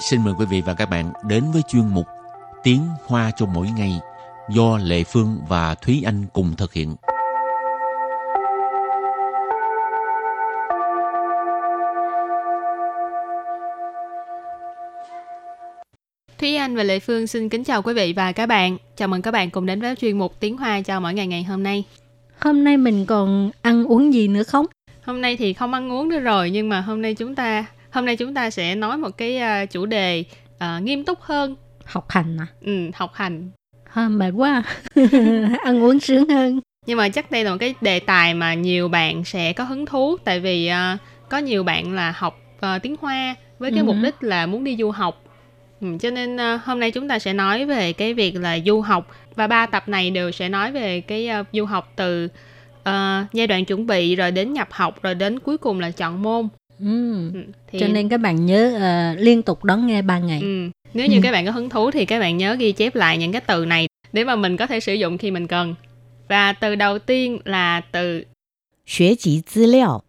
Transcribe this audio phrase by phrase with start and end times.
[0.00, 2.06] xin mời quý vị và các bạn đến với chuyên mục
[2.62, 4.00] Tiếng Hoa cho mỗi ngày
[4.50, 6.96] do Lệ Phương và Thúy Anh cùng thực hiện.
[16.38, 18.76] Thúy Anh và Lệ Phương xin kính chào quý vị và các bạn.
[18.96, 21.42] Chào mừng các bạn cùng đến với chuyên mục Tiếng Hoa cho mỗi ngày ngày
[21.42, 21.84] hôm nay.
[22.38, 24.66] Hôm nay mình còn ăn uống gì nữa không?
[25.02, 28.06] Hôm nay thì không ăn uống nữa rồi nhưng mà hôm nay chúng ta hôm
[28.06, 31.56] nay chúng ta sẽ nói một cái uh, chủ đề uh, nghiêm túc hơn.
[31.84, 32.46] Học hành à?
[32.60, 33.50] Ừ, học hành.
[33.94, 34.62] À, mệt quá.
[35.64, 36.60] ăn uống sướng hơn.
[36.86, 39.86] Nhưng mà chắc đây là một cái đề tài mà nhiều bạn sẽ có hứng
[39.86, 43.84] thú tại vì uh, có nhiều bạn là học uh, tiếng Hoa với cái ừ.
[43.84, 45.22] mục đích là muốn đi du học
[45.80, 48.80] Ừ, cho nên uh, hôm nay chúng ta sẽ nói về cái việc là du
[48.80, 52.24] học và ba tập này đều sẽ nói về cái uh, du học từ
[52.80, 56.22] uh, giai đoạn chuẩn bị rồi đến nhập học rồi đến cuối cùng là chọn
[56.22, 56.48] môn.
[56.80, 57.30] Ừ,
[57.70, 57.78] thì...
[57.78, 60.40] Cho nên các bạn nhớ uh, liên tục đón nghe 3 ngày.
[60.40, 60.70] Ừ.
[60.94, 63.32] Nếu như các bạn có hứng thú thì các bạn nhớ ghi chép lại những
[63.32, 65.74] cái từ này để mà mình có thể sử dụng khi mình cần.
[66.28, 68.24] Và từ đầu tiên là từ
[68.86, 70.02] Xuế chỉ tư liệu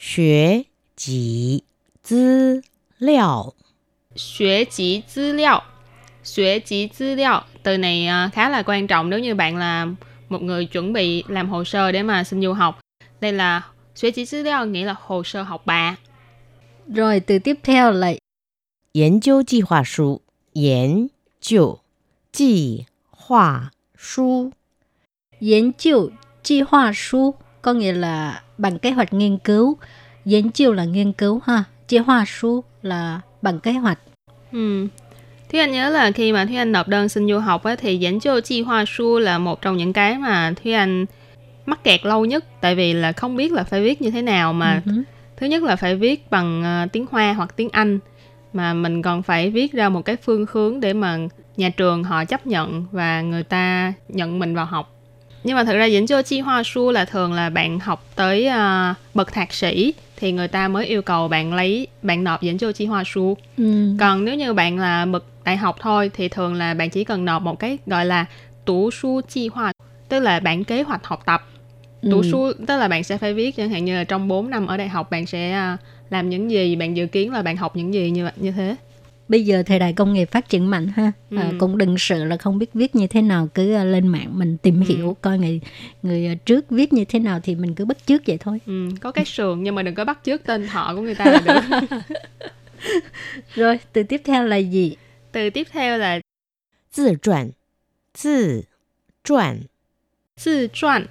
[0.00, 0.62] Xuế
[0.96, 1.60] chỉ
[2.08, 2.60] tư
[2.98, 3.52] liệu
[4.16, 5.60] Xuế chỉ tư liệu
[6.24, 9.86] Xuế chỉ tư liệu Từ này ờ, khá là quan trọng nếu như bạn là
[10.28, 12.78] một người chuẩn bị làm hồ sơ để mà xin du học.
[13.20, 13.62] Đây là
[13.94, 15.96] Xuế chỉ tư liệu nghĩa là hồ sơ học bạ.
[16.87, 18.13] Rồi từ tiếp theo là
[18.93, 20.21] 研究计划书，
[20.53, 21.09] 研
[21.41, 21.79] 究
[22.31, 24.51] 计划书，
[25.39, 26.11] 研究
[26.43, 29.77] 计划书 có nghĩa là bằng kế hoạch nghiên cứu.
[30.25, 33.99] 研究 là nghiên cứu ha, 计划书 là bằng kế hoạch.
[34.51, 34.87] Ừ.
[35.49, 37.97] Thúy Anh nhớ là khi mà Thúy Anh nộp đơn xin du học ấy, thì
[37.97, 41.05] dẫn cho chi hoa su là một trong những cái mà Thúy Anh
[41.65, 44.53] mắc kẹt lâu nhất tại vì là không biết là phải viết như thế nào
[44.53, 45.03] mà uh-huh.
[45.40, 47.98] thứ nhất là phải viết bằng uh, tiếng Hoa hoặc tiếng Anh
[48.52, 51.18] mà mình còn phải viết ra một cái phương hướng để mà
[51.56, 54.94] nhà trường họ chấp nhận và người ta nhận mình vào học.
[55.44, 58.48] Nhưng mà thật ra dẫn cho chi hoa su là thường là bạn học tới
[58.48, 62.58] uh, bậc thạc sĩ thì người ta mới yêu cầu bạn lấy bạn nộp dẫn
[62.58, 63.36] cho chi hoa su.
[63.58, 63.96] Ừ.
[64.00, 67.24] còn nếu như bạn là bậc đại học thôi thì thường là bạn chỉ cần
[67.24, 68.24] nộp một cái gọi là
[68.64, 69.72] tủ su chi hoa
[70.08, 71.42] tức là bản kế hoạch học tập
[72.02, 72.28] Đủ ừ.
[72.32, 74.76] số tức là bạn sẽ phải viết chẳng hạn như là trong 4 năm ở
[74.76, 75.76] đại học bạn sẽ à,
[76.10, 78.76] làm những gì, bạn dự kiến là bạn học những gì như như thế.
[79.28, 81.36] Bây giờ thời đại công nghiệp phát triển mạnh ha, à, ừ.
[81.36, 84.38] à, cũng đừng sợ là không biết viết như thế nào cứ à, lên mạng
[84.38, 84.94] mình tìm ừ.
[84.94, 85.60] hiểu coi người
[86.02, 88.60] người trước viết như thế nào thì mình cứ bắt chước vậy thôi.
[88.66, 91.24] Ừ, có cái sườn nhưng mà đừng có bắt chước tên họ của người ta
[91.24, 91.86] là được.
[93.54, 94.96] Rồi, từ tiếp theo là gì?
[95.32, 96.20] Từ tiếp theo là
[96.96, 97.50] tự truyện.
[98.22, 98.62] Tự
[99.24, 99.62] truyện.
[100.44, 101.06] Tự truyện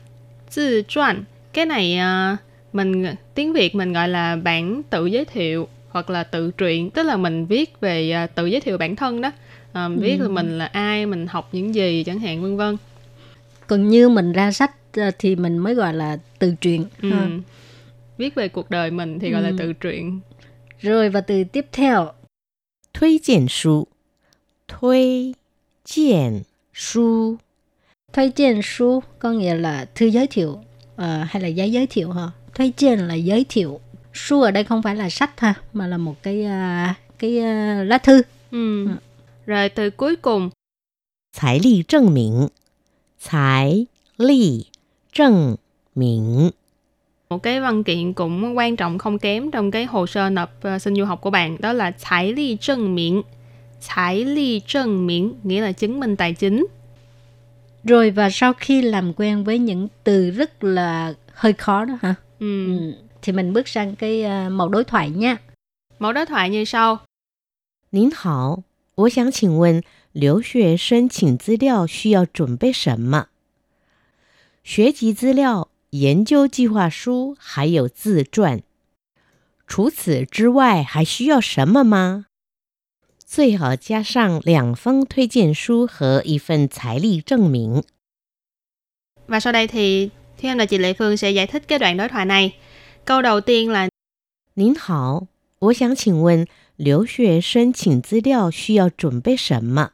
[0.50, 2.38] 自传cái này uh,
[2.72, 3.04] mình
[3.34, 7.16] tiếng việt mình gọi là bản tự giới thiệu hoặc là tự truyện tức là
[7.16, 9.32] mình viết về uh, tự giới thiệu bản thân đó
[9.70, 10.22] uh, viết ừ.
[10.22, 12.76] là mình là ai mình học những gì chẳng hạn vân vân
[13.66, 14.75] còn như mình ra sách
[15.09, 17.10] uh, thì mình mới gọi là tự truyện ừ.
[18.19, 19.50] viết về cuộc đời mình thì gọi ừ.
[19.50, 20.20] là tự truyện
[20.81, 22.12] rồi và từ tiếp theo
[22.93, 23.88] 推荐书
[24.69, 25.34] 推
[25.82, 27.38] 荐书
[28.12, 33.09] 推荐书 có nghĩa là thư giới thiệu uh, hay là giấy giới thiệu ha 推荐
[33.09, 33.81] là giới thiệu
[34.15, 37.88] Su ở đây không phải là sách ha, mà là một cái uh, cái uh,
[37.88, 38.22] lá thư.
[38.50, 38.87] Ừ.
[38.87, 38.91] ừ.
[39.47, 40.50] Rồi từ cuối cùng.
[41.41, 42.48] Tài lý chứng minh.
[43.31, 43.87] Tài
[44.19, 44.65] lý
[45.12, 45.56] chứng
[45.94, 46.50] minh.
[47.31, 50.82] Một cái văn kiện cũng quan trọng không kém trong cái hồ sơ nộp uh,
[50.82, 53.22] xin du học của bạn đó là tài lý chứng minh.
[53.97, 56.66] Tài lý chứng minh nghĩa là chứng minh tài chính.
[57.87, 62.15] Rồi và sau khi làm quen với những từ rất là hơi khó đó hả?
[62.38, 62.66] Ừ.
[62.66, 65.37] ừ thì mình bước sang cái uh, mẫu đối thoại nha.
[65.98, 66.98] Mẫu đối thoại như sau.
[67.91, 68.62] 您好，
[68.94, 69.82] 我想请问
[70.12, 73.26] 留学申请资料需要准备什么？
[74.64, 78.62] 学籍资料、研究计划书还有自传。
[79.67, 82.26] 除此之外，还需要什么吗？
[83.26, 87.82] 最好加上两封推荐书和一份财力证明。
[89.26, 92.08] Và sau đây thì Thúy Anh và chị Lệ Phương sẽ giải thích cái đoạn đối
[92.08, 92.56] thoại này.
[93.05, 93.88] Câu đầu tiên là
[94.55, 95.26] 您好，
[95.58, 96.46] 我想请问
[96.76, 99.93] 留学申请资料需要准备什么？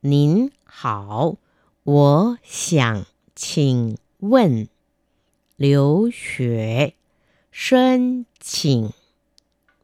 [0.00, 1.36] 您好，
[1.84, 4.68] 我想请问
[5.56, 6.94] 留学
[7.50, 8.92] 申请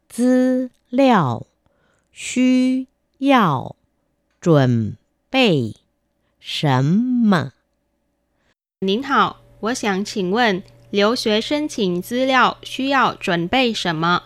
[0.09, 1.47] 资料
[2.17, 2.87] 需
[3.19, 3.77] 要
[4.41, 4.97] 准
[5.31, 5.75] 备
[6.41, 7.53] 什么？
[8.81, 14.23] 您好，我想请问留学申请资料需要准备什么？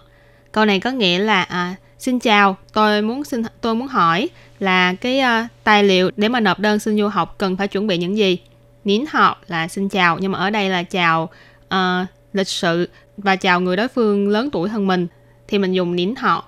[0.50, 4.28] Câu này có nghĩa là à, Xin chào, tôi muốn xin tôi muốn hỏi
[4.58, 7.86] là cái uh, tài liệu để mà nộp đơn xin du học cần phải chuẩn
[7.86, 8.38] bị những gì?
[8.84, 11.30] Nín họ là xin chào nhưng mà ở đây là chào
[11.74, 15.06] uh, lịch sự và chào người đối phương lớn tuổi hơn mình
[15.48, 16.44] thì mình dùng nín họ.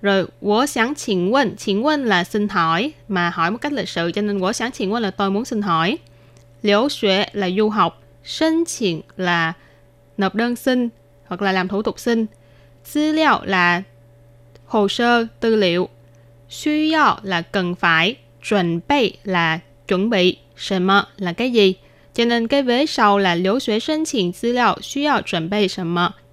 [0.00, 5.10] rồi, 我想请问，请问 là xin hỏi, mà hỏi một cách lịch sự, cho nên 我想请问 là
[5.10, 5.98] tôi muốn xin hỏi.
[6.62, 8.64] 留学 là du học, sân
[9.16, 9.52] là
[10.16, 10.88] nộp đơn xin
[11.26, 12.26] hoặc là làm thủ tục xin.
[12.84, 13.82] 资料 là
[14.66, 15.88] hồ sơ, tư liệu.
[16.48, 21.74] 需要 là cần phải, 准备 là chuẩn bị, 什么 là cái gì.
[22.14, 23.58] Cho nên cái vế sau là liễu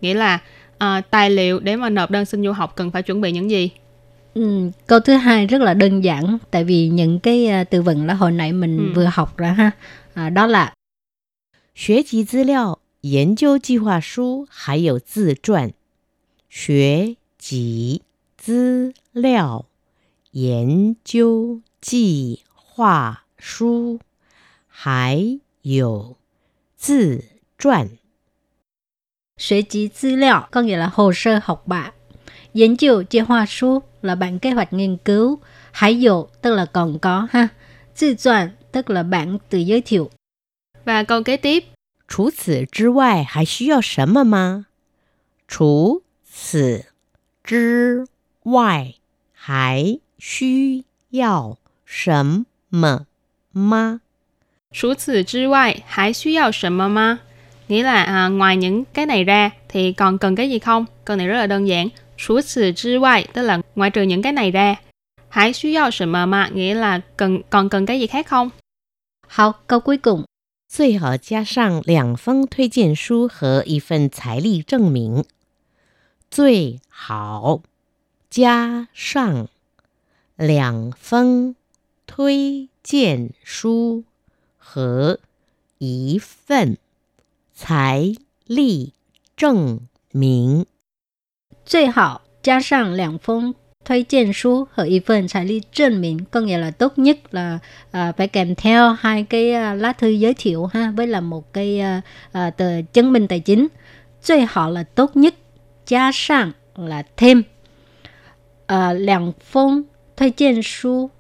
[0.02, 0.40] nghĩa là
[0.79, 3.51] à, tài liệu để mà nộp đơn xin du học cần phải chuẩn bị những
[3.51, 3.71] gì?
[4.35, 8.07] Ừ, câu thứ hai rất là đơn giản tại vì những cái uh, từ vựng
[8.07, 8.93] là hồi nãy mình ừ.
[8.95, 9.71] vừa học ra ha
[10.15, 10.73] à, đó là
[11.75, 15.73] 学籍资料、研究计划书还有自传。
[16.51, 18.03] 学籍
[18.37, 19.65] 资料、
[20.33, 24.01] 研究计划书
[24.69, 26.17] 还有
[26.77, 27.25] 自
[27.57, 27.89] 传。
[29.37, 31.93] 学籍资料 có nghĩa là hồ sơ học bạ.
[32.53, 35.39] 研究计划书 là bản kế hoạch nghiên cứu.
[35.73, 37.49] Hải dụ tức là còn có ha.
[37.99, 40.11] Tự truyền tức là bản tự giới thiệu.
[40.85, 41.65] Và câu kế tiếp.
[42.09, 44.67] 除此之外还需要什么吗？
[45.47, 46.87] 除此
[47.45, 48.07] 之
[48.43, 48.95] 外
[49.33, 53.07] 还需要什么
[53.53, 54.01] 吗？
[54.73, 57.21] 除此之外还需要什么吗
[57.69, 60.87] ？Nghĩa là à, ngoài những cái này ra thì còn cần cái gì không?
[61.05, 61.89] Câu này rất là đơn giản.
[62.19, 64.77] 除此之外 tức là ngoại trừ những cái này ra.
[65.29, 66.49] Hãy 需要什么吗?
[66.53, 68.51] Nghĩa là cần còn cần cái gì khác không?
[69.27, 70.25] 好，câu cuối cùng.
[70.69, 75.25] 最好加上两封推荐书和一份财力证明。
[76.31, 77.63] 最好
[78.29, 79.49] 加上
[80.37, 81.57] 两封
[82.07, 84.05] 推荐书
[84.59, 85.19] 和
[85.79, 86.77] 一份
[87.55, 88.15] 财
[88.47, 88.93] 力
[89.37, 89.81] 证
[90.13, 90.67] 明。
[91.65, 93.55] 最好加上两封
[93.85, 97.59] 推荐书和一份财力证明có nghĩa là tốt nhất là
[97.91, 101.53] à, phải kèm theo hai cái à, lá thư giới thiệu ha với là một
[101.53, 102.01] cái à,
[102.33, 103.69] à, tờ chứng minh tài chính.
[104.23, 105.35] 最好 là tốt nhất,
[105.87, 107.45] 加上 là thêm.
[108.67, 109.85] À, 两封
[110.17, 111.11] 推荐书,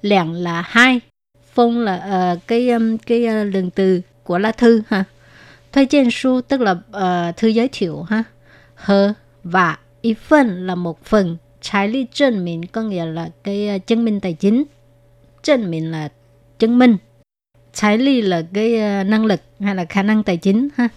[0.00, 1.00] 两 là hai,
[1.54, 5.04] phong là uh, cái um, cái uh, lượng từ của lá thư ha.
[5.71, 8.23] Thuê trên su tức là uh, thư giới thiệu ha.
[8.75, 9.13] Hờ
[9.43, 11.37] và y phần là một phần.
[11.61, 14.63] Trái lý chứng minh có nghĩa là cái uh, chứng minh tài chính.
[15.43, 16.09] Chứng minh là
[16.59, 16.97] chứng minh.
[17.73, 20.87] Trái lý là cái uh, năng lực hay là khả năng tài chính ha.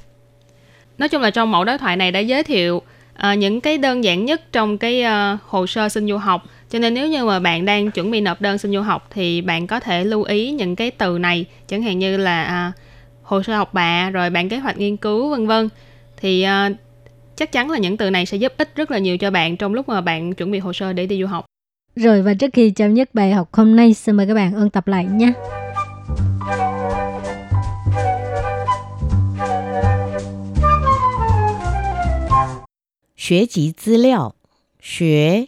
[0.98, 4.04] Nói chung là trong mẫu đối thoại này đã giới thiệu uh, những cái đơn
[4.04, 6.44] giản nhất trong cái uh, hồ sơ xin du học.
[6.70, 9.40] Cho nên nếu như mà bạn đang chuẩn bị nộp đơn xin du học thì
[9.40, 12.83] bạn có thể lưu ý những cái từ này, chẳng hạn như là uh,
[13.24, 15.68] hồ sơ học bạ rồi bản kế hoạch nghiên cứu vân vân.
[16.16, 16.76] Thì uh,
[17.36, 19.74] chắc chắn là những từ này sẽ giúp ích rất là nhiều cho bạn trong
[19.74, 21.44] lúc mà bạn chuẩn bị hồ sơ để đi du học.
[21.96, 24.70] Rồi và trước khi chấm dứt bài học hôm nay xin mời các bạn ôn
[24.70, 25.32] tập lại nhé
[33.16, 34.32] Học chỉ tư liệu.
[34.82, 35.46] Xuế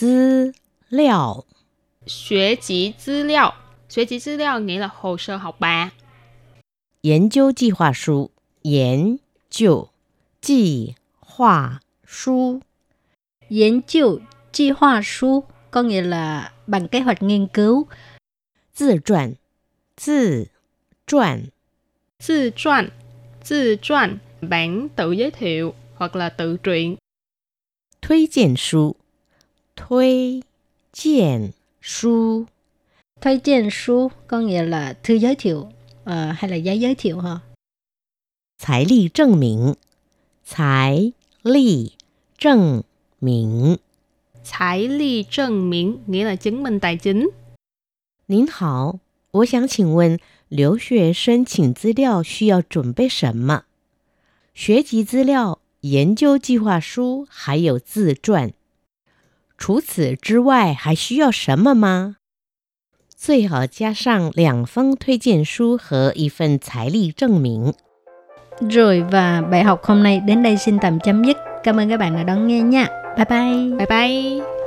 [0.00, 0.52] tư
[0.90, 1.44] liệu.
[2.06, 2.56] Xuế
[3.06, 3.50] tư liệu.
[3.88, 5.90] Xuế tư liệu nghĩa là hồ sơ học bạ.
[7.01, 8.31] 研究计划书，
[8.63, 9.89] 研究
[10.41, 12.61] 计划书，
[13.49, 17.87] 研究计划书 có nghĩa là bản kế hoạch nghiên cứu.
[18.73, 19.35] 自传，
[19.95, 20.49] 自
[21.05, 21.49] 传，
[22.19, 22.89] 自传，
[23.41, 26.97] 自传 bản tự giới thiệu hoặc là tự truyện.
[28.01, 28.95] 推荐书，
[29.75, 30.43] 推
[30.93, 32.45] 荐书，
[33.19, 35.71] 推荐书 có nghĩa là thư giới thiệu
[36.05, 37.39] uh, hay là giấy giới thiệu ha.
[38.67, 39.73] Tài lý chứng minh.
[40.57, 41.11] Tài
[41.43, 41.91] lý
[42.37, 42.81] chứng
[43.21, 43.77] minh.
[44.59, 47.29] Tài lý chứng minh nghĩa là chứng minh tài chính.
[48.27, 48.99] 您好，
[49.31, 53.63] 我想请问留学申请资料需要准备什么？
[54.53, 58.53] 学籍资料、研究计划书还有自传。
[59.57, 62.17] 除此之外还需要什么吗？
[63.21, 67.73] 最好加上两封推荐书和一份财力证明。
[68.69, 71.37] Rồi và bài học hôm nay đến đây xin tạm chấm dứt.
[71.63, 72.87] Cảm ơn các bạn đã đón nghe nha.
[73.17, 73.77] Bye bye.
[73.77, 74.60] Bye bye.